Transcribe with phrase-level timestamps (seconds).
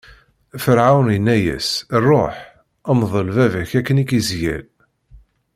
[0.63, 1.69] Ferɛun inna-as:
[2.07, 2.35] Ṛuḥ,
[2.99, 4.65] mḍel baba-k akken i k-isgall.